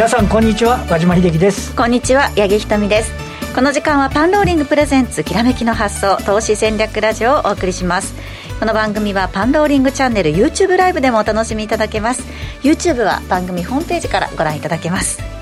[0.00, 0.78] 皆さんこんにちは。
[0.88, 1.76] 和島秀樹です。
[1.76, 3.12] こんにちは八木ひとみです。
[3.54, 8.14] この時間はパンローリングプレゼンツきらめきの発想投資戦略ラジオをお送りします。
[8.58, 12.22] この番組はパンローリングチャンネル YouTube ライブでもお楽しみいただけます。
[12.62, 15.39] YouTube は番組ホームページからご覧いただけます。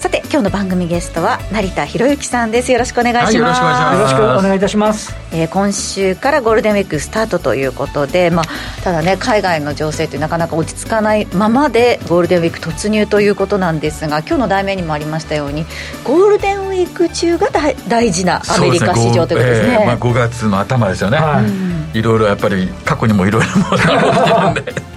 [0.00, 2.72] さて今日の番組ゲストは成田博之さんです。
[2.72, 4.32] よろしくお願いします、はい、よろしくお願いします。
[4.32, 8.44] よろしくお願いいたします、えー、今週からゴールデンウィークスタートということでまあ
[8.82, 15.66] ただね海外の情勢ってなかなか落ち着かないままでゴールデンウィーク突入ということなんですが今日の題名にもありましたように
[16.02, 17.48] ゴールデンウィーク中が
[17.86, 21.42] 大事なアメリカ市場ということですね、ねえー、まあ、5月の頭ですよね、は
[21.92, 24.89] い、いろいろやっぱり過去にもいろいろものが起きてるんで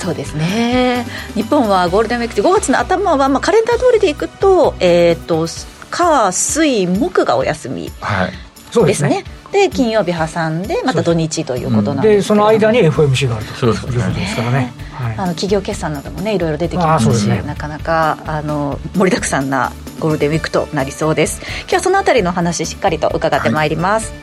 [0.00, 1.04] そうですね。
[1.34, 5.46] 日本はゴールデンウィーク5月の頭は、まあ、カレンダー通りでいくと,、えーと、
[5.90, 7.98] 火水木がお休みですね。
[8.00, 8.32] はい。
[8.70, 9.24] そうですね。
[9.52, 13.66] で金曜日挟んでまた土日ということなんですその間に FMC があると。
[13.66, 21.40] いうことですからね、はい、あの企業決算などもねいろいろ出てきますし、ね、なかなかあの盛りだくさんなゴールデンウィークとなりそうです。
[21.62, 24.18] 今日はそのあたりの話しっかりと伺ってまいります、は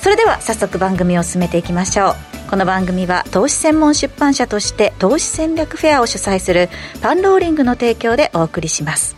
[0.00, 6.70] い、それでは早速番組を進めていきましょうこの番組は投資専門出版社として投資戦略フェアを主催する
[7.02, 9.16] パンローリングの提供でお送りします。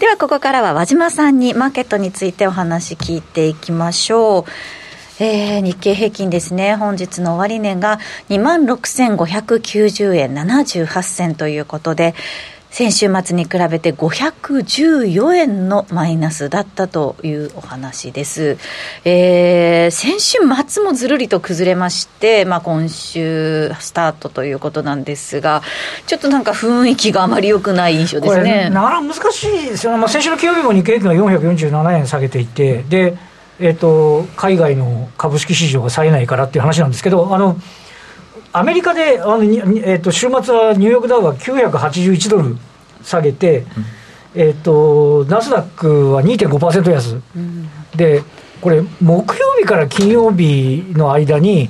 [0.00, 4.44] ではここからは和島さんにマーケットについてお話聞いていきましょう。
[5.22, 12.16] えー、日経平均ですね、本日の終値が2万6590円78銭ということで、
[12.76, 18.58] 先週末に比べて514円のマイナスだったというお話です。
[19.06, 20.38] えー、先週
[20.68, 25.62] 末もずるりと崩れまして、まあ、今週スタートということなんですが、
[26.06, 28.68] ちょっとなんか雰囲気があまり良くない印象ですね。
[28.68, 29.98] なかなか難しいですよね。
[29.98, 33.16] まあ、先週の金曜日も日経平均が447円下げていて、で、
[33.58, 37.56] えっ、ー、と、海外の株式市場が冴えないからっていう話なんですけど、あの、
[38.56, 42.56] アメリカであの、えーと、週末はニューヨークダウが981ドル
[43.02, 43.66] 下げて、うん、
[44.34, 48.22] えーと、ナスダックは2.5%安、うん、で
[48.62, 51.68] これ、木曜日から金曜日の間に、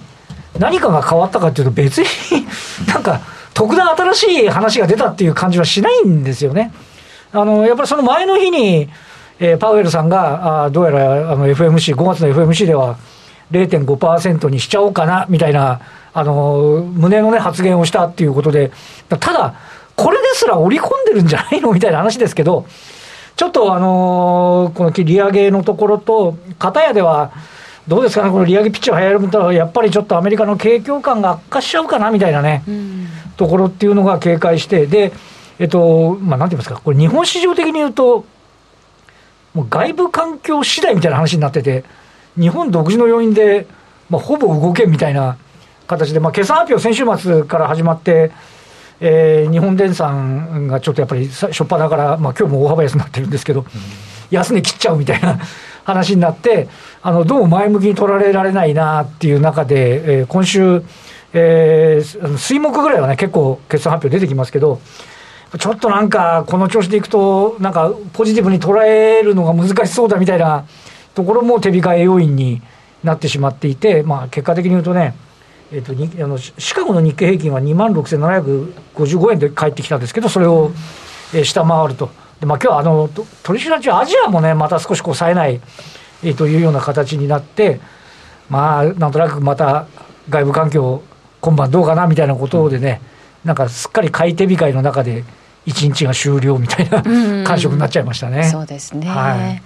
[0.61, 2.07] 何かが変わったかというと、別に
[2.87, 3.21] なんか、
[3.53, 6.73] 特段新しい話が出たっていう感じはしないんですよね。
[7.33, 8.89] あのやっぱりその前の日に、
[9.41, 12.97] えー、パウエルさんが、あどうやらあの FMC、5月の FMC では
[13.51, 15.81] 0.5%にしちゃおうかなみたいな
[16.17, 18.73] あの、胸のね、発言をしたっていうことで、
[19.09, 19.55] ただ、
[19.97, 21.73] これですら織り込んでるんじゃないの？
[21.73, 22.67] みたいな話ですけど、
[23.37, 27.33] ちょっとあのこの利上げのところと、片やでは、
[27.87, 35.13] どうですかね、この利上げピッチを流行ると、やっぱりちょっとアメリカの景況感が悪化しちゃうかなみたいなね、うん、ところっていうのが警戒して、で、
[35.59, 38.25] えっと、まあ、なんて言いますか、これ、日本市場的に言うと、
[39.53, 41.85] もう外部環境次第みたいな話になってて、
[42.39, 43.67] 日本独自の要因で、
[44.11, 45.37] まあ、ほぼ動けみたいな
[45.87, 48.33] 形で、まあ、決算発表、先週末から始まって、
[49.01, 53.67] えー、日本電産がちょっとやっぱりしょっぱなから、まあ今日も大幅安になってるんですけど、うん、
[54.31, 55.39] 安値切っちゃうみたいな
[55.85, 56.69] 話になって、
[57.03, 60.83] あのどうも前向きに取られられないなっていう中で、えー、今週、
[61.35, 64.81] えー、水木ぐらいはね、結構決算発表出てきますけど、
[65.59, 70.65] ちょっとなんか、この調子でいくと、なんかポジティブに捉えるのが難しそうだみたいな
[71.17, 72.61] ところも手控え要因に
[73.03, 75.15] なってしまっていて、まあ、結果的に言うとね、
[75.73, 80.73] えーと、にあのシカゴの日経平均は2万6755円で帰ってきたんですけど、それを、
[81.35, 83.09] えー、下回ると、でまあ今日あの
[83.43, 85.59] 取り調べ中、アジアもね、また少しこう冴えない、
[86.23, 87.81] えー、というような形になって、
[88.51, 89.87] まあ、なんとなくまた
[90.29, 91.03] 外部環境、
[91.41, 93.01] 今晩どうかなみたいなことでね、
[93.43, 95.25] なんかすっかり買い手控えの中で、
[95.65, 97.03] 一日が終了みたいな
[97.45, 98.45] 感触になっちゃいましたね。
[98.45, 99.63] そうですね、はい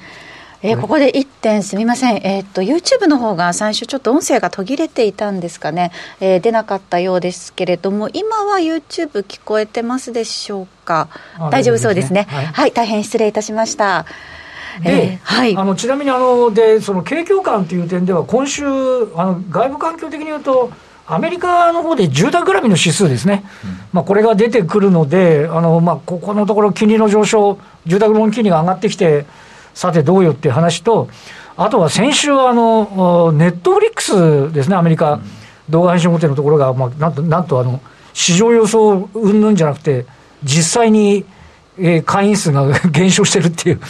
[0.62, 5.90] えー、ここで1点すみません、えー、っと YouTube の方が最初ちょっと音声が途切れていたんですかね、
[6.20, 11.08] えー、出なかったようですけれども今は YouTube 聞こえてますでしょうか？
[11.50, 14.04] 大丈夫そうですね、はい、はい、大変失礼いたしました。
[14.82, 18.68] で、えー、はい、あのちなみにあのでその景況感という点では今週あ
[19.26, 20.70] の外部環境的に言うと
[21.06, 29.26] アメリカの方で住宅絡みの指数ですね、うん、まあ、これが出てくるので、あのまあ、ここのところ、金利の上昇、住宅ローン金利が上がってきて、
[29.74, 31.08] さてどうよっていう話と、
[31.56, 35.20] あとは先週はあの、ネットフリックスですね、アメリカ、
[35.68, 37.80] 動画配信大手のところが、まあ、なんとなんとあの
[38.12, 40.06] 市場予想うんぬんじゃなくて、
[40.42, 41.24] 実際に、
[41.78, 43.80] えー、会員数が 減少してるっていう、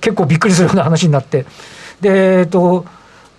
[0.00, 1.46] 結構びっくりするような話になって。
[2.00, 2.84] でえっと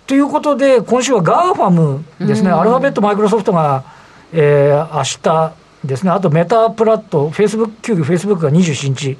[0.06, 3.84] ということで、今週は GAFAM ですね、アルファベット、マイクロソフトが、
[4.32, 5.52] えー、明日
[5.84, 9.16] ですね、あとメタプラット、フェイスブック、急遽フェイスブックが27日、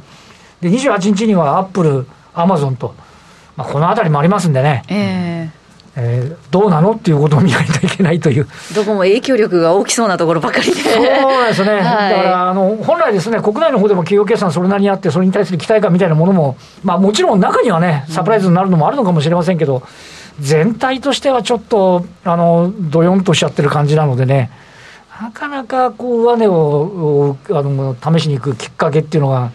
[0.61, 2.95] で28日にはアップル、アマゾンと、
[3.57, 5.61] まあ、このあたりもありますんでね、え
[5.97, 8.47] えー、どうなのっていうことを見ないといけないという。
[8.75, 10.75] どこも影響力が大きそうなところばかりで。
[10.75, 11.73] そうですね。
[11.83, 19.83] はい、だからあの本来ですね国内の方でも企業決算それなりにあってそれに対する期待感みたいなものもまあもちろん中にはねサプライズになるのもあるのかもしれませんけど、うん、
[20.41, 24.51] 全体としてはちょっとあのどよんとしちゃってる感じなのでね。
[25.21, 29.51] なかなかこう上値をあの試しに行くきっかけっていうのが、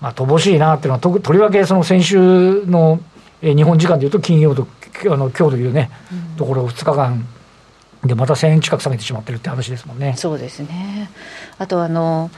[0.00, 3.00] まあ、乏しいなっていうのはと、とりわけその先週の、
[3.42, 4.66] え日本時間でいうと金曜と
[5.06, 7.24] あの今日というね、うん、ところ2日間
[8.04, 10.14] でまた1000円近く下げてしまってるって話ですもんね。
[10.16, 11.08] そうですね。
[11.58, 12.30] あとあの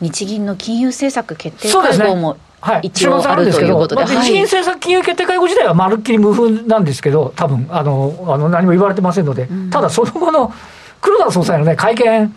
[0.00, 10.52] 日銀の金融政策決定会合も、はい、一応あるということで、日銀政策金融決定会合自体はまるっきり無風なんですけど、多分あのあの何も言われてませんので、うん、ただその後の
[11.00, 12.34] 黒田総裁のね、会見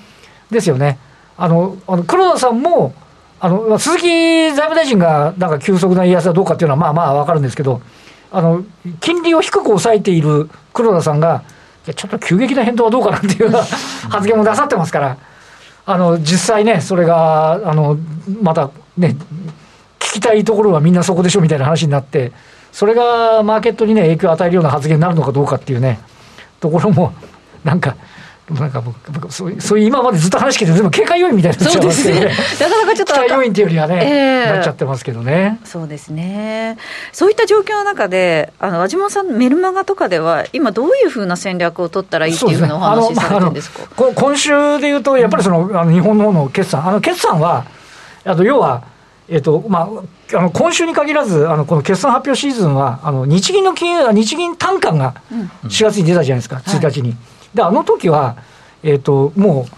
[0.51, 0.97] ですよね。
[1.37, 2.93] あの、あの黒田さんも、
[3.39, 7.81] あの、鈴木財務大臣がなんか急速な円安はどうかっていうのはまあまあわかるんですけど、
[8.31, 8.63] あの、
[8.99, 11.43] 金利を低く抑えている黒田さんが、
[11.85, 13.49] いや、ちょっと急激な変動はどうかなっていう
[14.09, 15.17] 発言も出さってますから、
[15.85, 17.97] あの、実際ね、それが、あの、
[18.41, 19.15] またね、
[19.99, 22.31] 聞きたいところはみんなそこでしょみたいな話になって、
[22.71, 25.99] それがマーケットにね、影響を与えるような発言になるのかどうかっていうね、
[26.59, 27.13] ところも、
[27.63, 27.95] なんか、
[28.49, 32.31] なんか僕そうそういう今までずっと話聞いて、でも警戒要因みたいになっちゃいますけどね、ね。
[32.61, 35.59] なかなかちょっと期待要因っていうよりはね、えー、なっちゃってますけどね。
[35.65, 36.77] そうですね、
[37.11, 47.65] そういった状況の中で、あの和島さん、メルマガとかでは、今、どういうふうな戦略を取ったらいいっていうふうなお話されてるんですか、ねまあ、今週でいうと、やっぱりその、あの日本の方の決算、あの決算は、
[48.23, 48.85] あと要は、
[49.27, 49.89] えっとま
[50.33, 55.15] あ、あの今週に限らず、あのこの決算発表シーズンは、あの日銀の金融、日銀単価が
[55.65, 57.09] 4月に出たじゃないですか、うん、1日に。
[57.09, 57.17] はい
[57.57, 58.37] で、あの時は、
[58.83, 59.71] えっ、ー、と、もう、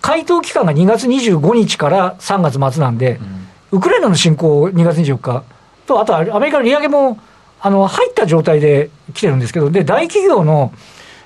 [0.00, 3.20] 回答期間が2月25日から3月末なんで、
[3.72, 5.44] うん、ウクライナの侵攻2月24日
[5.86, 7.18] と、あとアメリカの利上げも、
[7.60, 10.72] あの、入った状態で来てるんですけど、で、大企業の、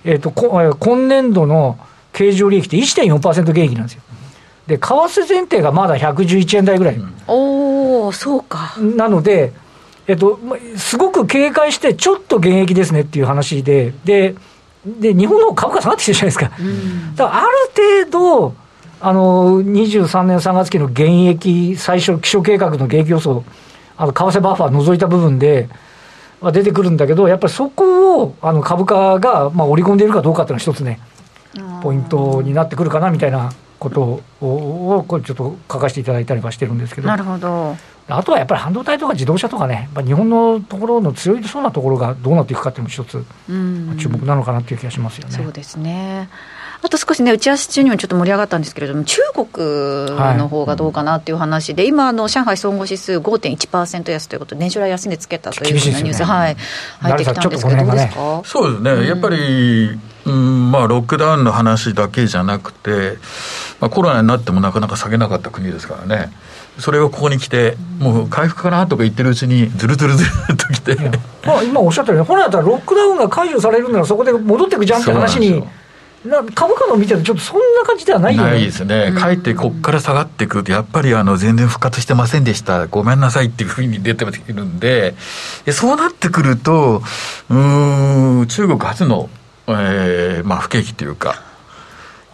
[0.05, 1.79] えっ、ー、と、今年度の
[2.13, 4.03] 経常利益って1.4%減益なんですよ。
[4.67, 6.97] で、為替前提がまだ111円台ぐらい。
[6.97, 8.75] うん、おおそうか。
[8.79, 9.53] なので、
[10.07, 10.41] えっと、
[10.77, 14.35] すごく警戒して、ちょっと減益ですねっていう話で、で、
[14.87, 16.53] で、日本の株価下がってきてるじゃないですか。
[16.59, 18.55] うん、だからある程度、
[19.01, 23.45] あの、23年3月期の減益、最初、気象計画の減益予想、
[23.97, 25.69] あの、為替バッファー除いた部分で、
[26.41, 31.01] は出てくるんだけど、やっぱりそこを、あの、株価が、まあ、織り込んでいるかどうかっていうのは一つね、
[31.83, 37.09] ポイントになってくるかな、みたいなことを、これちょっと書かせていただいたりはしてるんですけど。
[37.09, 37.77] なるほど。
[38.11, 43.25] あとはやっぱり半導体とか自動車とかね、日本のところの強いそうなところがどうなっていくかっていうのも一つ、
[44.01, 45.35] 注目なのかなっていう気がしますよね。
[45.35, 46.29] そうですね。
[46.83, 56.57] あと少しね、打ち合わせ中にもちょっと盛り上がったんですけれども、中国の方がどうかなっていう話で、はい、今、の上海総合指数5.1%安ということで、年初来安値つけたというようなニュース、ね、はい、
[57.01, 58.43] 入ってきたんですけど、どうですか？
[58.47, 59.91] そうですね、うん、やっぱり、
[60.25, 63.19] うんまあ、ロックダウンの話だけじゃなくて、
[63.79, 66.33] まあ、コロナになってもなかなか下げなかった国ですからね。
[66.79, 70.97] それをここに来て、もう回復かなとか言ってるうちに、ずるずるずるっと来て、
[71.45, 75.63] まあ、今おっしゃったように、本来だったらロックダウンが解除されるなら、そこで戻っていくじゃんって話に。
[76.55, 78.51] 株価の見てると、ちょっとそんな感じではないよね。
[78.51, 85.15] ないですね、かえってここから下がってくると、やっぱりあの全然復活してませんでした、ごめんなさいっていうふうに出てるんで、
[85.73, 87.03] そうなってくると、
[87.49, 89.31] うん、中国初の、
[89.69, 91.43] えーまあ、不景気というか、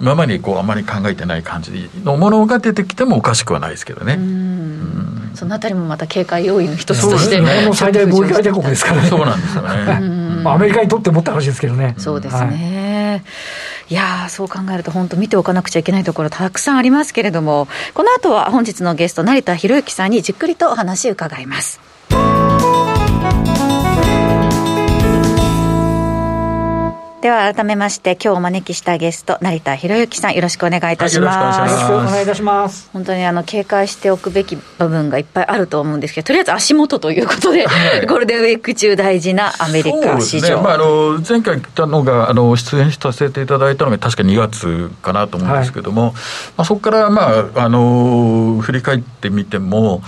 [0.01, 4.19] 今までこうあまり考えてない感じのものが出てきてもおかしくはないですけどね。
[5.35, 9.09] そのあたりもまた警戒要因の一つとして、日本の最大貿易相手国ですからね。
[9.09, 10.01] そうなんですよね。
[10.43, 11.95] まあ、アメリカにとってもって話ですけどね。
[11.99, 13.23] そうですね。
[13.89, 21.81] はい、いやそう考えると本当見ておかなくちゃいけないところたくさんありますけれども、この後は本日のゲスト成田博之さんにじっくりとお話伺います。
[27.23, 32.91] では改めまして今日お招きしたゲスト成田博之さんよろしくお願いいたします、はい、よろしくお願いいたします。
[32.93, 46.21] 本当にあの警戒しておくべき部分がいっぱいあると思うんですけどとりあえず足元ということで、はい、ゴールデンウィーク中大事なアメリカ市場、ねまあ、あの前回来たのがあの出演させていただいたのが確か2月かなと思うんですけども、はい、ま
[46.59, 50.03] あ、そこからまああの振り返ってみても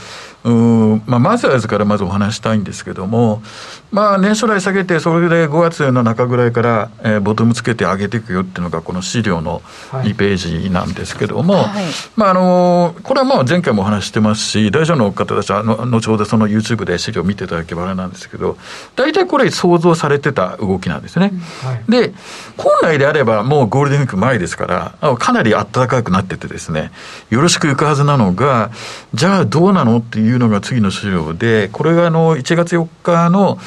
[0.45, 3.43] うんまあ、まずはですからまずお話したいんですけども、
[3.91, 18.59] まあ、年初来下げて、それで5月の中ぐらいから、えー、ボトムつけて上げていくよっていうのが、この資料の2ページなんですけども、はい、まああのこれはまあ前回もお話してますし、大丈夫の方たちはの後ほどその YouTube で資料を見ていただければあれなんですけど、
[18.95, 21.33] 大体これ、想像されてた動きなんですね。
[21.63, 22.13] はい、で、
[22.59, 24.67] 本来であれば、もうゴールデンウィーク前ですか
[25.01, 26.91] ら、かなり暖かくなっててですね、
[27.31, 28.71] よろしくいくはずなのが、
[29.15, 33.59] じゃあどうなのっていうのが次の資料で、これがあの1月4日の、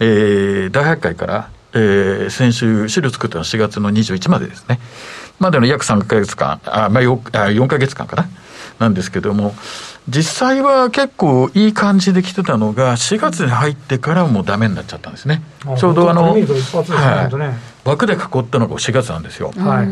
[0.00, 1.78] えー、大発会から、え
[2.22, 4.80] えー、先週、資料作ったのは4月の21までですね。
[5.38, 8.28] までの約3か月間、あ、まあ4、4か月間かな。
[8.78, 9.54] なんですけども、
[10.08, 15.42] 実際は結構いい感じで来てたのが、4月に入ってからもうダメになっちゃったんですね。
[15.76, 16.46] ちょうどあの、はい、
[17.84, 19.52] 枠で囲ったのが4月なんですよ。
[19.56, 19.88] はい。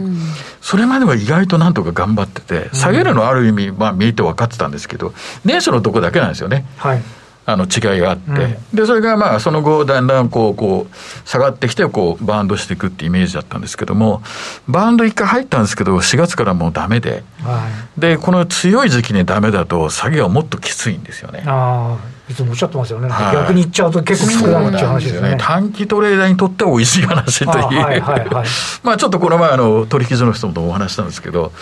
[0.60, 5.12] それまでは意外となんとか頑張ってて、下げるのはある意味、まあ見えて分かってたんですけど、
[5.44, 6.64] 年初のとこだけなんですよね。
[6.76, 7.02] はい。
[7.48, 14.20] あの違いがあって、うん、でそれがまあその後だんだんこうこう下がってきてこうバウンドしていくってイメージだったんですけども
[14.68, 21.44] バウンド一回入ったんですけど4月からもうダメで、はい、でこの強い時期にダメだと下げはもっときついんですよね。
[21.46, 25.36] ああいつもおっしゃってますよね、はい、逆にいっちゃうと結構きつくなるっていう話ですね。
[25.38, 28.46] 短期トレーダーにとっては美味しい話という、はいはいはい、
[28.82, 31.52] まあちょっとこの前あの取引所の人とお話したんですけど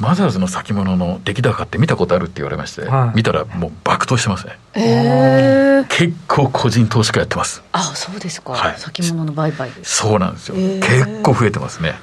[0.00, 7.62] マザーズの先物の出来高って見たことあるって言われまして、はい、見たらもう爆投してますね、えー、結構個人投資家やってます。
[7.72, 9.96] あそうですか、はい、先物の売買です。
[9.96, 11.94] そうなんですよ、えー、結構増えてますね。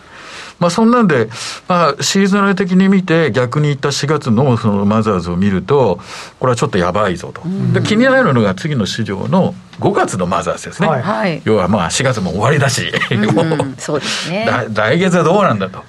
[0.60, 1.30] まあそんなんで、
[1.68, 6.00] まあシーズナル的に見て逆に言った4月のそのマザーズを見ると、
[6.40, 7.42] これはちょっとやばいぞと。
[7.74, 10.88] で気になるのが次の市場の5月のマザーズですね。
[10.88, 14.48] はい、要はまあ4月も終わりだし、うん、 そうですね。
[14.74, 15.84] 来月はどうなんだと。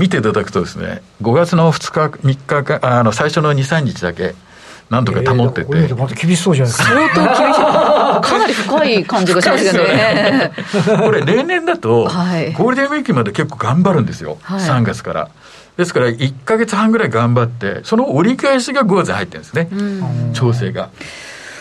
[0.00, 4.34] 見ていただくとですね、5月の2日、3日か、あの最初の2、3日だけ、
[4.88, 6.94] なんとか保ってて、えー、また厳しそうじゃないですか。
[6.94, 7.60] 相当厳しい。
[7.60, 10.52] かなり深い感じがしますよね。
[11.04, 15.28] これ、例年だと、ゴールデンウィークまで結構頑張るんですよ、はい、3月から。
[15.76, 19.68] ですから、1か月半ぐらい頑張って、その折り返しが5月に入ってるんですね、
[20.32, 20.88] 調整が。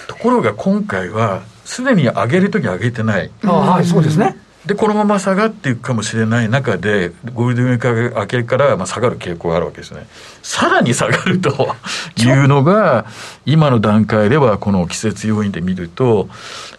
[0.08, 3.30] ところが今回は、すでに上げるとき上げてない。
[3.46, 4.38] あはい、そうですね。
[4.70, 10.06] で、このまま下がっていくかもしれない中で、ゴールデンウィーク明けからまあ下がる傾向があるわけですね。
[10.44, 11.76] さらに下がると
[12.18, 13.08] いうのが、
[13.48, 16.30] 今の段階ではこの季節要因で見ると、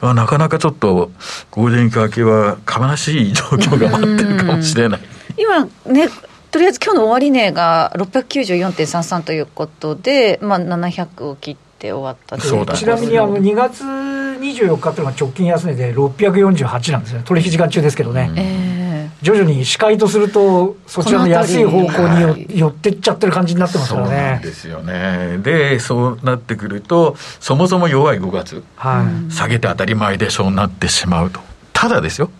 [0.00, 1.10] なかなかちょっと
[1.50, 5.00] ゴールデンウィーク明けは悲しい状況が待ってるかもしれない。
[5.36, 6.08] 今ね
[6.52, 12.38] とりあえず今日の終値が694.33ということで、まあ、700を切って終わった
[12.76, 24.10] ちなみにあの2月24日というのが直近安値で648なんですね、取引時間中ですけどね、えー、徐々に視界とすると、そちらの安い方向に寄ってっちゃってる感じになってますからね。
[24.10, 25.38] そうなんですよね。
[25.38, 31.40] で、そうなってくると、そもそも弱い5月、はい、下げて当たり前でしょうなってしまうと。
[31.72, 32.30] ただですよ、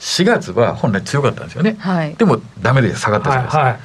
[0.00, 1.76] 4月は本来強かったんですよね。
[1.78, 3.58] はい、でも、だめで下がったじゃないですか。
[3.58, 3.80] はいはい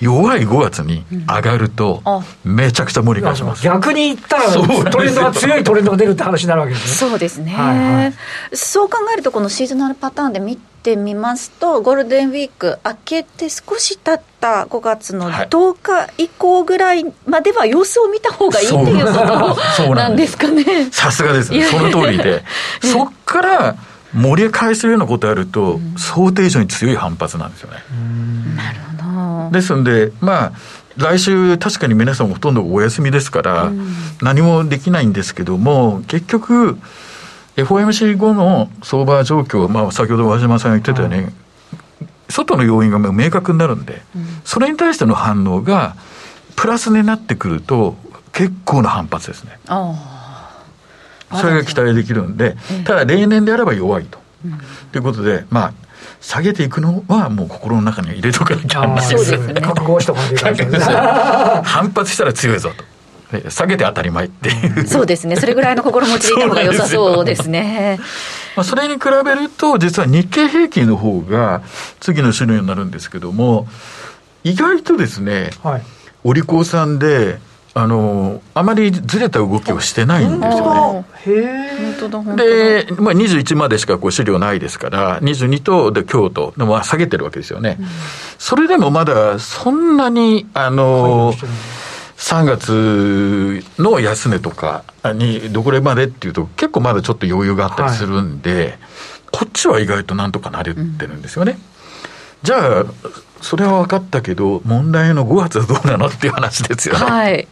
[0.00, 2.02] 弱い5月に上がると、
[2.44, 7.10] めちゃくちゃ盛り返します、逆に言ったら、トレンドが強いトレンドが出るって話になるわけですね。
[7.10, 8.14] そうですね、はいはい、
[8.52, 20.36] そう考えると、このシーズナルパターンで見てみますと、ゴールデンウィーク明けて少し経った5月の10日以降ぐらいまでは様子を見た方がいいっていうことなんです。
[20.36, 20.88] かね。
[20.90, 22.44] さすがです、ね、その通りで、
[22.82, 23.76] そっから
[24.12, 27.78] 盛り返すようなことやると、想定以上に強い反発なんですよね。
[28.56, 29.03] なるほど
[29.52, 30.52] ですんで、まあ、
[30.96, 33.72] 来週、確かに皆さんほとんどお休みですから、
[34.22, 36.78] 何もできないんですけども、結局、
[37.56, 41.32] FOMC 後の相場状況、まあ、先ほど和島さんが言ってたように、
[42.28, 44.02] 外の要因が明確になるんで、
[44.44, 45.96] それに対しての反応が、
[46.56, 47.96] プラスになってくると、
[48.32, 49.58] 結構な反発ですね。
[51.40, 54.18] それが期待できるんで、ただ例年であれば弱いと。
[54.92, 55.72] ということで、まあ、
[56.20, 59.54] 下げていくのはもう心の中に入れとかなきゃないですね。
[59.60, 60.80] 覚悟しとかなきゃいけない
[61.64, 62.84] 反発したら強いぞと。
[63.50, 67.98] 下げて当たり前っていう、そうですね、それぐらいの心持ちでいた方が良さそうですね。
[68.54, 71.62] まあそれに比べると、実は日経平均の方が
[71.98, 72.90] 次の種類になるん。
[72.92, 73.66] ですけども、
[74.44, 75.82] 意外とですね、はい、
[76.22, 76.98] お利口さん。
[76.98, 77.40] で、
[77.76, 80.40] あのあまりずれた動きをしてないん。
[80.40, 81.63] ですよね。
[82.36, 87.76] で、まあ、21までしかこう資料ないですから、22とで京都でも下げてるわけですよね。
[87.80, 87.86] うん、
[88.38, 91.34] それでもまだそんなに、あの、
[92.16, 98.78] 3月の安値とかにどこれまでっていうと、結構まだちょっと余裕があったりするんで、はい、
[99.32, 101.52] こっちは意外となんとかなれてるんですよね。
[101.52, 101.58] うん、
[102.42, 102.84] じゃあ、
[103.40, 107.04] それは分かったけど、問題の5月はどうなのっていう話ですよね。
[107.04, 107.48] はい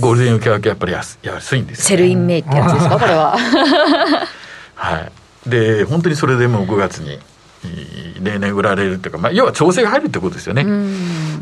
[0.00, 2.98] ゴールデンウィーク明けやっぱり安安いんです、ね、 Sell in May ってやつですか？
[2.98, 3.36] これは。
[4.74, 5.12] はい。
[5.48, 7.18] で本当にそれでもう5月に
[8.22, 10.64] 例年売られるっていうか、まあ、要は調整が入るってことですよね。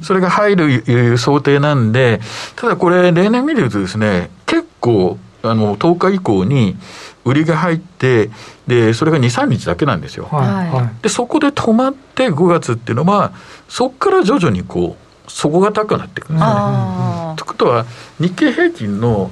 [0.02, 2.20] それが入る想定なんで、
[2.56, 6.76] ただこれ、例年見るとですね、結構、あの、10日以降に
[7.24, 8.30] 売りが入って、
[8.66, 10.28] で、それが2、3日だけなんですよ。
[10.30, 13.32] はい、で、そこで止まって5月っていうのは、
[13.68, 17.36] そこから徐々にこう、底が高くなっていくんですよね。
[17.36, 17.86] ということは
[18.20, 19.30] 日経平均の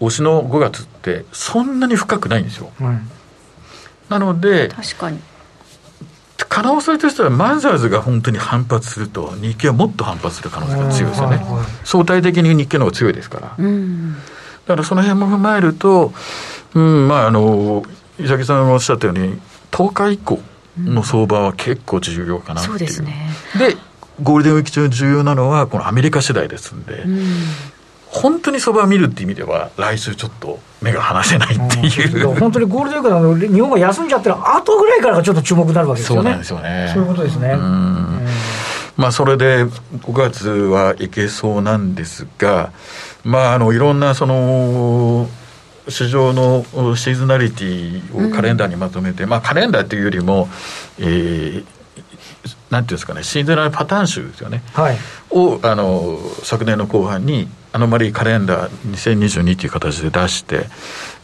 [0.00, 2.70] 押しの5月ってそんなに深くないんですよ。
[4.08, 5.20] なので確かに。
[6.48, 11.40] 可能性としてはマザーズが本当に反発すると日経はもっと反発する可能性が強いですよね、
[11.84, 14.20] 相対的に日経の方が強いですから、うん、だ
[14.66, 16.12] からその辺も踏まえると、
[16.74, 17.84] うんまあ、あの
[18.18, 20.40] 伊崎さんがおっしゃったように10日以降
[20.76, 23.30] の相場は結構重要かなっていう、うん、そうですね。
[23.56, 23.76] で
[24.22, 27.26] ゴールデンウィーク中重要なのはこのアメリカ次第ですんで、うん、
[28.06, 36.22] 本当に相場を見るって意味では来週ちょっと目が離せないっていう、うん、本当にゴールデンウィークの日本が休んじゃったら後ぐらいからがちょっと注目になるわけですよね。
[36.22, 36.90] そうなんですよね。
[36.92, 37.56] そういうことですね。
[38.96, 42.70] まあそれで5月はいけそうなんですが
[43.24, 45.26] まああのいろんなその
[45.88, 46.64] 市場の
[46.96, 50.48] シーズナリティをカレンダーにまとめて、うん、まあカレンダーっていうよりも、
[50.98, 51.64] えー、
[52.70, 54.96] なんていうんですかね、シーズナルパターン集ですよね、はい、
[55.30, 60.66] をあの昨年の後半に、アノマリーカレンダー2022という形で出して、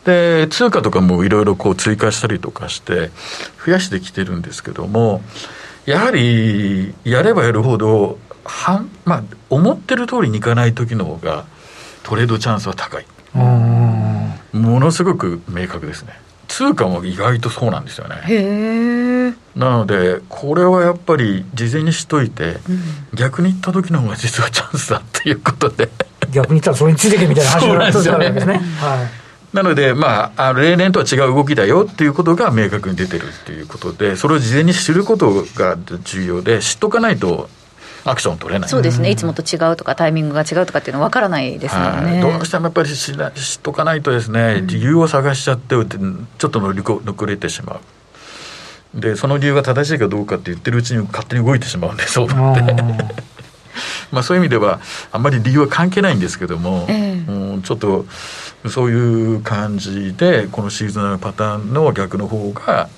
[0.05, 3.11] で通貨とかもいろいろこう追加したりとかして、
[3.65, 5.23] 増やしてきてるんですけども、
[5.87, 11.45] やはりやればやるほど、はんまあ、思ってる通りにいかない時の方が、
[12.03, 13.07] トレードチャンスは高い。
[14.53, 16.19] ものすごく明確ですね。
[16.49, 18.17] 通貨も意外とそうなんですよね。
[19.55, 22.81] なのでこれはやっぱり事前にしといて、うん、
[23.15, 25.89] 逆に言った時の方が実はチャンスだっていうことで。
[26.31, 28.55] 逆に言ったらそれについてけみたいな 話になるんですね。
[28.81, 29.27] はい。
[29.57, 37.49] なので、まあ、例年とは違う動きだよっていうことが明確に出てるっていうことで、それを事前に知ることが重要で、知っとかないと
[38.05, 38.69] アクション取れない。
[38.69, 42.21] そうですね、いつもと違うとか、タイミングが違うとかっていうのは分からないですもんね。
[42.21, 43.17] どうしてもやっぱり知っ
[43.63, 47.81] とかないとですね、理由を探しちゃって、ちょっと乗り遅れてしまう。
[48.97, 52.35] で、その理由が正しいかどうかって言ってるうちに勝手に動いてしまうんで、そうって。
[54.11, 54.81] まあそういう意味では、
[55.13, 58.07] あんまり理由は関係ないんですけども、えー、うん、ちょっと
[58.69, 62.89] そういう感じで、このシーズンのパターンの逆の方が、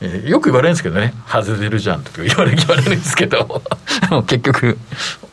[0.00, 3.62] えー、よく言われるんですけどね、外れるじゃんとか言われ言われるんですけど、
[4.26, 4.78] 結局、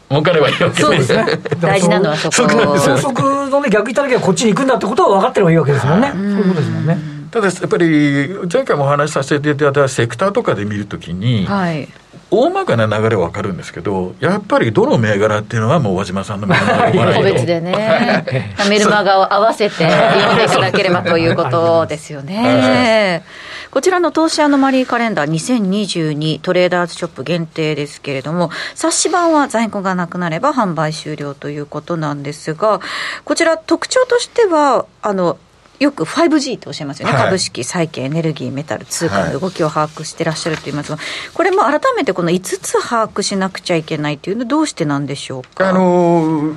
[0.10, 1.26] 儲かればいいわけそうですね。
[1.62, 2.48] 大事なのはそこ。
[2.48, 6.12] 高速のね、逆行った時はこっちに行くんだってことは分かってればいいわけですもんね。
[6.12, 6.98] そういうことですもんね。
[7.32, 11.88] ただやっぱり前回もお話しさせていただいたセクターとかで見るときに、はい、
[12.32, 18.24] 大まかな流れは分かるんですけど、やっぱりどの銘柄っていうのは、もう和島さんの銘柄 個別でね、
[18.70, 23.24] メルマガを合わせて読んでいただければということですよね。
[23.72, 32.80] こちらの投資アノマリーカレンダー2022トレーダーズショップ限定ですけれども、冊子版は在庫がなくなれば販売終了ということなんですが、
[33.26, 35.38] こちら特徴としては、あの、
[35.80, 40.98] よく 5G とおっしゃいますよね、はい、株式、債券、エネルギー、メタル、通貨の動きを把握してらっしゃると言いますが、
[41.34, 45.70] これも改めてこの5つ把握しなくちゃいけないというのは、どうしてなんでしょうか？
[45.70, 46.56] あのー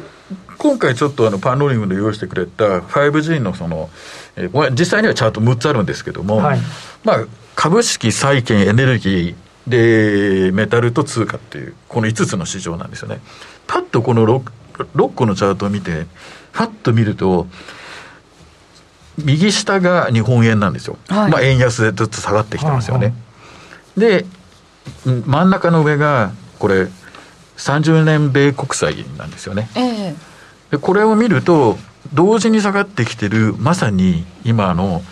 [0.59, 3.91] 今回ちょっとあのパンローリングで用意してくれた 5G のその、
[4.37, 6.59] えー、実際にはチャート6つあるんですけども、はい、
[7.03, 9.35] まあ、株式、債券、エネルギー、
[9.67, 13.21] で、メタルと通貨っていう、この5つの市場なんですよね。
[13.67, 14.51] パッとこの 6,
[14.95, 16.07] 6個のチャートを見て、
[16.53, 17.47] パッと見ると、
[19.19, 20.97] 右下が日本円なんですよ。
[21.09, 23.15] はい、まあ、円安でずっと下がってきてますよね。
[23.95, 24.27] はいはい、で、
[25.27, 26.89] 真ん中の上が、これ、
[27.59, 29.69] 30年米国債なんですよね。
[29.75, 30.33] えー
[30.73, 31.77] でこれを見ると
[32.13, 35.03] 同時に下がってきてるまさに今の、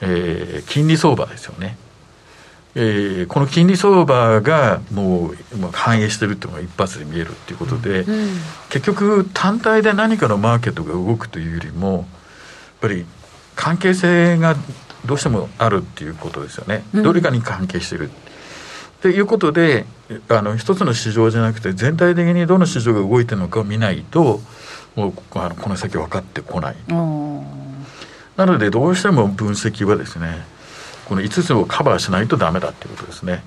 [0.00, 1.76] えー、金利相場ですよね。
[2.76, 5.36] えー、この金利相場がもう
[5.72, 8.28] 反映してるっていうのが一発で見えるっていうことで、うん、
[8.68, 12.04] 結局単体で何かのマーケットが動くというよりもやっ
[12.80, 13.04] ぱり
[13.56, 14.56] 関係性が
[15.06, 18.12] どうしてもあるっていうことですよね、うん、どれかに関係してるっ
[19.02, 19.86] ていうことで
[20.28, 24.40] あの一つの市場じゃなくて全体的にどの市場が動いてるのかを見ないと
[24.96, 26.76] もうあのこの先分かってこない。
[28.36, 30.44] なのでどうしても分析はですね
[31.06, 33.42] この5つをカバーしないとダメだっていうことですね。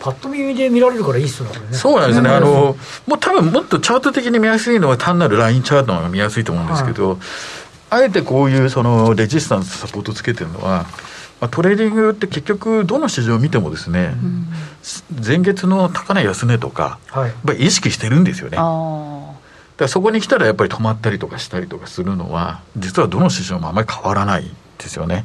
[0.00, 1.72] パッと見で見られるからいいっすよね。
[1.72, 2.28] そうなんですね。
[2.28, 7.18] あの、もう多分もっとチャート的に見やすいのは単なるラインチャートの方が見やすいと思うんですけど、はい、
[7.90, 10.86] あえてこういうそのレジスタンスサポートつけてるのは、
[11.40, 14.46] まあ、トレーディングって結局どの市場を見てもですね、うん、
[15.24, 18.56] 前月の高値安値とか、はい、やっぱり意識してるんですよね。
[19.76, 25.24] だそこに来たらやっぱり止まったりとかしたりとかするのは実はどの市場もあまり変わらないですよね。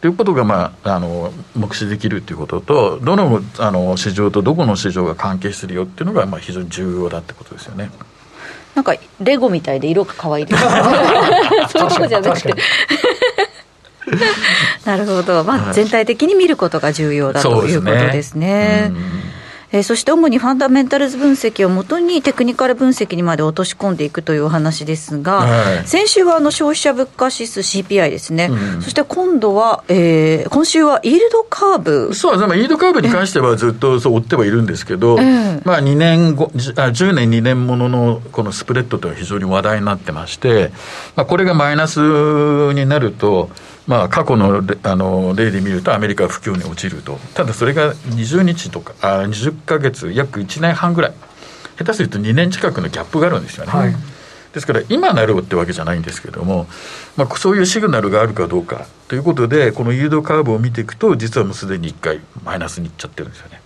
[0.00, 7.90] ということが、まあ、あの目視できるということとどのあの市場とどこの市場が関係してるよっていうのが、まあ、非常に重要だってことですよね。
[8.78, 10.70] なんかレゴみたいで色が可愛いですね。
[11.68, 12.54] そういうことじゃなくて。
[14.86, 18.92] なるほど、まあ、全体的に見ることが重要だということですね。
[19.70, 32.14] えー、そして主にファンダメンタルズ分析をもとにテクニカル分析にまで落とし込んでいくというお話ですが、はい、先週はあの消費者物価指数 CPI ですね、うん、そして今度は、えー、今週はイールドカーブ。
[32.14, 36.56] そうですね、イールドカーブに関してはずっとそう追ってはいるんですけど、えー、まあ、2年後あ
[36.88, 40.72] 10年、2年もののこのスプレッドというのは非常に話題になってまして、
[41.14, 42.00] まあ、これがマイナス
[42.72, 43.50] になると、
[43.88, 51.14] まあ、過去のあの例で見ると、アメリカは不況に落ちると、ただそれが20日とか、あ20か月、約1年半ぐらい、
[51.78, 53.72] 下手すると2年近くのギャップがあるんですよね。
[53.72, 53.94] はい
[54.52, 56.66] ですから今なるってわけじゃないんですけども、
[57.16, 63.60] まあ、そういうシグナルがあるかどうかということでこのユードカーブを見ていくと実はもうすでに1回マイナスにいっちゃってるんですよね。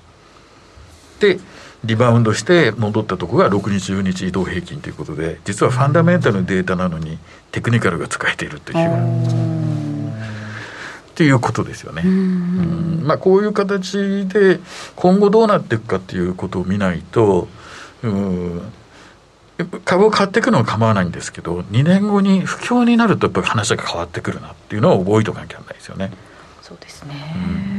[1.20, 1.38] で
[1.84, 7.18] リバウンドして戻ったところが6日10日移動平均ということで実はファンダメンタルのデータなのに
[7.52, 9.61] テクニカルが使えているという。
[11.12, 12.02] っていうことですよね。
[12.04, 13.02] うん。
[13.04, 14.60] まあ、こういう形で
[14.96, 17.48] 今後どうなっていくかっていうことを見ないと、
[18.02, 18.62] うん。
[19.84, 26.12] 株を買っていくのは構わないんですけど、2年後に不況になると、やっぱり話が変わってくるなっていうのは覚えておかなきゃならないですよね。
[26.62, 27.71] そうですね、うん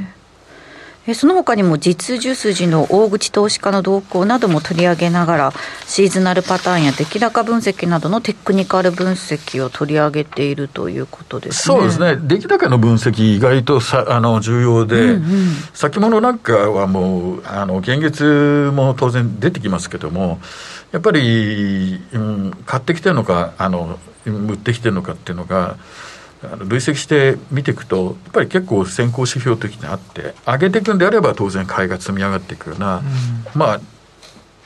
[1.06, 5.54] えその他にも実需筋の大口投資家の動向なども取り上げながら
[5.86, 11.76] シーズナルパターンや出来高分析などのテクニカル分析を取り上げているということですね。
[11.76, 20.39] そうですね出来高の分析意外とさあの重要で、うんうん、先物なんかはもうあの現月も当然出てきますけども
[20.94, 25.76] やっぱり、うん、買ってきてるのかあの売ってきてるのかっていうのが
[26.65, 33.06] 累積して見ていくとやっぱり結構先行指標的にあって上げていくんであれば当然買いが積み上がっていくような、うん、
[33.53, 33.82] まあ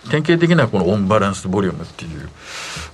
[0.09, 2.29] 典型的なこのオンバランスボリュームっていう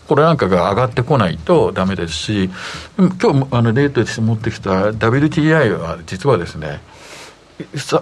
[0.07, 2.49] これなんかが上がってこないとダメですし
[2.97, 6.81] 今日あの例として持ってきた WTI は実はですね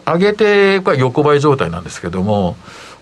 [0.05, 2.55] 上げて横ばい状態なんですけども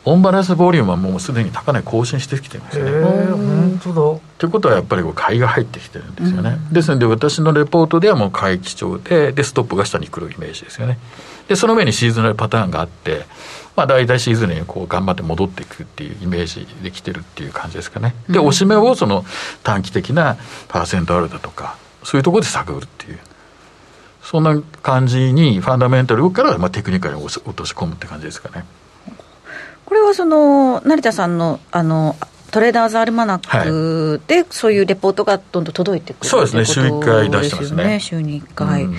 [0.06, 3.69] オンバランスボリュームはもうすでに高値更新してきてるんですよね。
[3.80, 6.58] 本当だということはやっぱり買いが入ってきてるんですよね。
[6.68, 10.98] うん、ですので私のレポートではもう買い基調ででストップが下に来るイメージですよね。
[11.48, 13.26] でその上にシーズナルパターンがあって、
[13.76, 18.14] まあ、大体シーズンにこう頑張って戻っていくっていうイメージできてるっていう感じですかね。
[18.30, 19.26] で、おしめをその
[19.64, 20.38] 短期的な
[20.68, 23.20] パーセントあるだとかそういうところで探るっていう。
[24.22, 28.64] そんな感じにファンダメンタルからまあテクニカルに落とし込むって感じですかね。
[29.86, 32.16] これはその成田さんのあの
[32.50, 38.00] トレーダーズアルマナックで、そういうレポートがどんどん届いてくるそうですね、週1回出してますね。
[38.00, 38.84] 週に1回。
[38.84, 38.96] うん。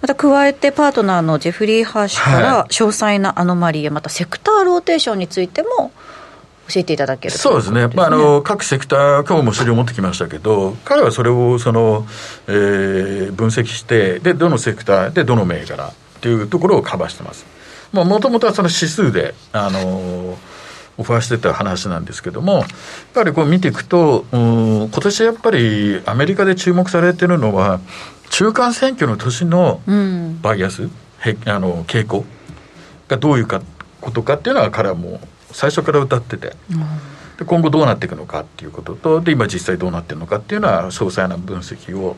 [0.00, 5.90] また加えてパートナーのジェフリー・ハーシュから詳細なアノマリーやまたセクターローテーションについても
[6.68, 12.06] 教えていただけるそうですね、まあ、あの各セクター、今日も資料持ってきましたけど、彼はそれをその、
[12.46, 17.46] えー、分析して、でどのセクターでどの銘柄っていうところをカバーしてます。
[17.92, 20.36] もともとはその指数で、あの
[20.98, 22.66] オファーしてた話なんですけども、やっ
[23.14, 27.80] ぱりこう見ていくと、うん、今年やっぱりアメリカで注目されてるのは、
[28.30, 29.80] 中間選挙の年の
[30.42, 30.90] バイアス、うん、
[31.46, 32.24] あの傾向
[33.08, 33.62] がどういうか
[34.00, 35.20] ことかっていうのは彼はもう
[35.52, 36.78] 最初から歌ってて、うん、
[37.38, 42.16] で今後どうなっていくのかっていうこととで今実際どうなってるのかっていうのは詳細な分析を、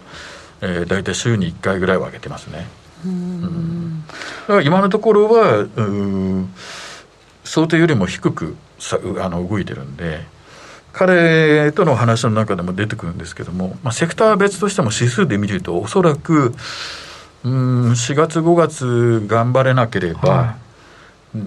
[0.60, 2.66] えー、大体週に1回ぐらいは上げてますね。
[3.04, 4.04] うん。
[4.06, 4.14] だ
[4.46, 5.66] から今のところは
[7.44, 10.20] 想定よりも低くさあの動いてるんで
[10.92, 16.52] 彼との話の中でも出てくるんですけども、まあ、セクターは別としても指数で見るとおそらく
[17.44, 20.56] うん4月5月頑張れなければ、は
[21.36, 21.38] い、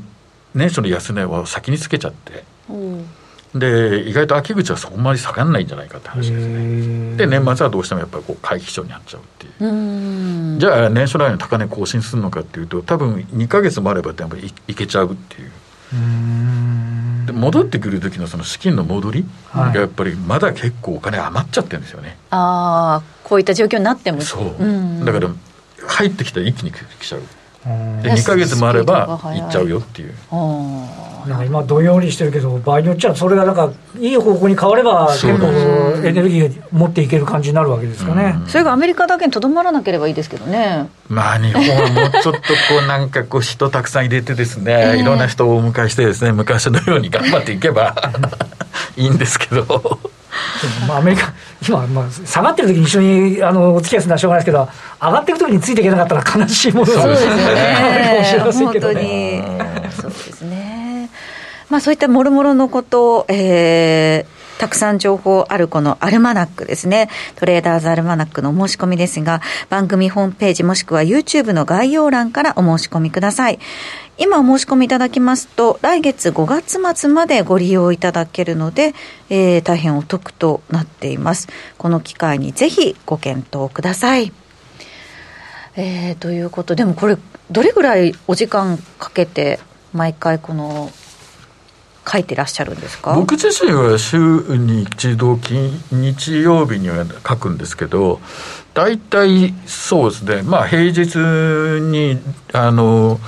[0.56, 2.44] 年初の安値を先につけちゃって。
[2.70, 3.06] うん。
[3.54, 7.16] で意外と秋口はそこまで下がらないんじゃないかって話ですね。
[7.18, 10.58] で年末はどうしてもやっぱりこう回帰症になっちゃうっていう。
[10.58, 15.52] じゃあ年初来の高値更新するのかっていうと多分2か月もあればやっぱりいけちゃうっていう
[17.26, 24.22] で戻ってくる時のその資金の戻りがやっぱりまだ結構お金余っちゃってるんですよね、はい、ああこういった状況になっても。
[24.22, 25.06] そう。
[25.06, 25.30] だから
[25.88, 27.22] 入ってきたら一気に来ちゃう
[27.66, 30.14] で2か月もあれば行っちゃうよっていう。
[31.28, 35.48] なんか今どんよりしてるけど場合によっちゃそれがなんかいい方向に変われば結構
[36.06, 42.44] エネルギー持っていける感じになるわけですかね、それがアメリカだけにとどまらなければいいですけどねまあ日本はもうちょっとこ
[42.84, 47.96] うなんかこう人たくさん入れてですね、えー、いろんな人をお迎えしてですね昔のように頑張っていけば
[48.98, 50.00] いいんですけど
[50.88, 51.34] まあ、アメリカ、
[51.68, 54.70] 今、まあ、下がってる時に一緒にあのお付き合いするのはしょうがないですけど、
[55.02, 59.44] 上がっていく時についていけなかったら 悲しいものがそうですね、 本当に、
[60.02, 61.10] そうですね。
[61.70, 67.10] まあ、そういったもろもろのことを、えー、たくさん情報あるこのアルマナックですね。
[67.36, 73.60] トレーダーズアルマナックの申し込みですが、番組ホームページもしくは YouTube の概要欄からお申し込みください。
[74.18, 78.94] 今お申し込みいただきますと、来月5月末までご利用いただけるので、
[79.30, 81.48] えー、大変お得となっています。
[81.78, 84.32] この機会にぜひご検討ください。
[85.76, 87.18] えー、ということでもこれ
[87.50, 89.60] どれぐらいお時間かけて
[89.92, 90.92] 毎回この
[92.08, 93.16] 書いてらっしゃるんですか？
[93.16, 94.18] 僕自身は週
[94.58, 95.40] に一度
[95.92, 98.20] 日曜日には書くんですけど
[98.76, 102.20] 大体そうですねまあ平日に
[102.54, 103.20] あの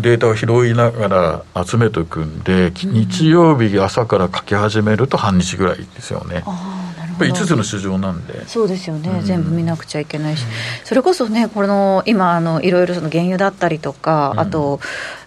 [0.00, 6.42] データを拾いながら集めておくんで、うん、日曜日朝から書き始めると半日ぐらいですよね。
[7.18, 8.46] ぱり5つの市場なんで。
[8.48, 10.48] そうですよね、うん、全部見なくちゃいけないし、うん、
[10.84, 14.80] それこそねこの今あのいろいろその原油だったりとか、あと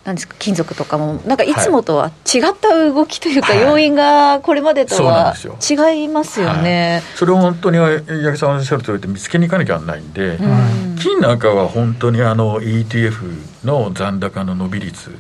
[0.08, 5.36] なんですか金属とかもなんかいつもとは違った動きというか、要因がこれまでとは
[5.70, 15.12] 違いますよね、はい、それを本当に八木さんおっしゃるとおり見つけに行かなきゃならないんで、うん、金なんかは本当にあの ETF の残高の伸び率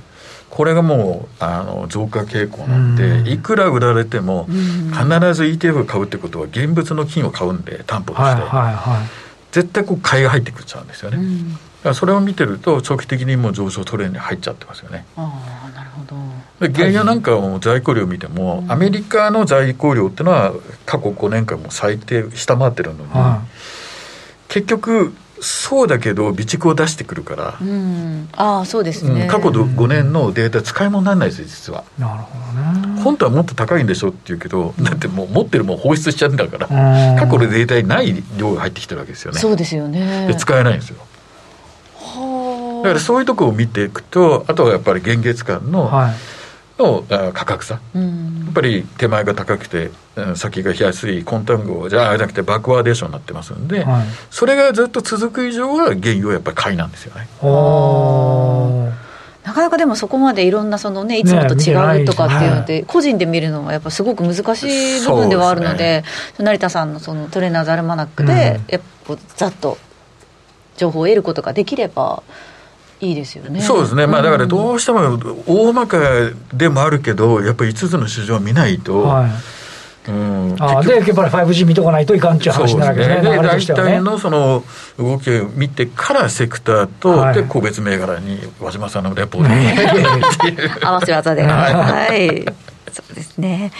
[0.49, 4.53] これがもうあの増加傾向なんで、いくら売られても、必
[5.33, 8.41] ず ETF を買うってことは、現物の金を買うんで、担保として、
[9.51, 11.17] 絶対こう買いが入ってくっちゃうんですよね。
[11.85, 15.05] うん、それを見てると、長期的にも上昇トレンドに入っちゃってますよね。
[15.15, 15.21] あ
[15.75, 16.15] なるほど。
[16.73, 20.53] 原油なんかも在庫量見ても、アメリカの在庫量っていうのは、
[20.85, 23.11] 過去5年間も最低、下回ってるのに、
[24.47, 31.83] 結局、そうだけど備蓄を出してくるから、うん、ああそうですね、うん、過去5年のデータ使い物にならないですよ実は。
[31.97, 33.01] なるほどね。
[33.01, 36.67] 本当はもっと高いんでしょって言うけど、だってもう持ってるもん放出しちゃうんだから、
[37.19, 39.39] 過去のデータにない量が入ってきてるわけですよね。
[39.39, 40.27] そうですよね。
[40.27, 40.97] で使えないんですよ。
[42.83, 46.36] だからそういうところを見ていくとあとはやっぱり現月間の、はい
[46.77, 49.91] の価格差、うん、やっぱり手前が高くて
[50.35, 57.27] 先が安いコンタングじゃなくてバックワーデーションになってますんで、はい、それがずっと続く以上は原油はやっぱり買いなんですよね。
[59.43, 66.03] なかなかでもそこまでいろんなそのねいつもと違うとかっていうので、個人で見るのはやっぱすごく難しい部分ではあるので、でね、
[66.39, 69.77] 成田さんのそのトレーナーズアルマナックで、やっぱざっと
[70.75, 72.23] 情報を得ることができれば。
[72.99, 73.61] いいですよね。
[73.61, 75.99] そうですね、まあ、だからどうしても大まか
[76.53, 79.03] でもあるけど、やっぱり5つの市場を見ないと。
[79.03, 79.31] はい。
[80.07, 84.63] うん、あで、やっぱり 5G 見とかないといかんっちゅう話なわけですね、で、ね、大体のその
[84.97, 91.43] 動きを見てからセクターと、はい、で個別銘柄に和島さんのレポート 合わせ技で。
[91.43, 92.45] はい
[92.97, 93.71] そうですね。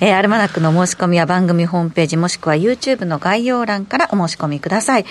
[0.00, 5.06] えー、アルマナックの申し込みは番組ホームページもしくは YouTube の概要欄からお申し込みください。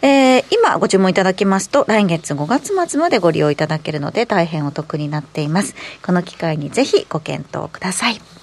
[0.00, 5.74] えー、今ご注文いただきますと来月5月末までご利用いただけるので大変お得になっています。
[6.02, 8.39] この機会にぜひご検討ください。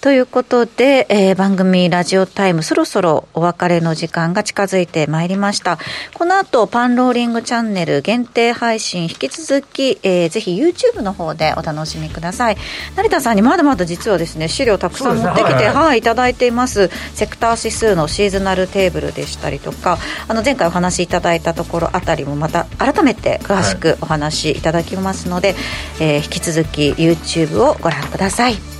[0.00, 5.78] ということで、えー、番組ラジオタイムそろそろお別れの時間が近づいてまいりました。
[6.14, 12.56] この後パンローリングチャンネル限定配信引き続き、えー、ぜひ YouTube の方でお楽しみください。
[12.96, 16.88] 成田さんにまだまだ実はですね、資料たくさん持ってきて、ね、はい、はい、いただいています。
[17.14, 25.58] セクター指数のシーズナルテーブルでしたりとか、あの前回お話しいただいたところあたりもまた改めて詳しくお話しいただきますので、はい、
[26.00, 28.79] えー、引き続き YouTube をご覧ください。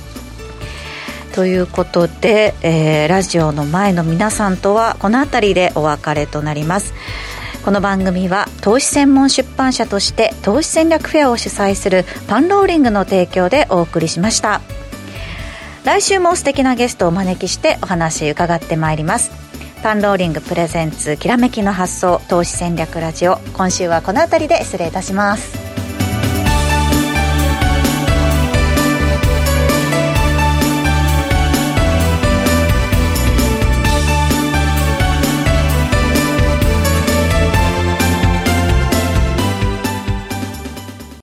[1.33, 6.93] ということで、えー、ラジオの前の皆さんとはこの辺りでお別れとなります。
[7.63, 14.61] この番組は投資専門出版社として投資戦略フェアを主催するパンローリングの提供でお送りしました。
[15.83, 19.31] 来週も素敵なゲストをお招きしてお話伺ってまいります。
[19.83, 23.37] パンローリングプレゼンツきらめきの発想投資戦略ラジオ。
[23.53, 25.70] 今週はこの辺りで失礼いたします。